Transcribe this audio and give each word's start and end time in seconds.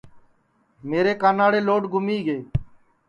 میرے 0.89 1.13
کاناڑے 1.21 1.59
لوڈ 1.67 1.83
گُمی 1.93 2.17
گے 2.27 2.37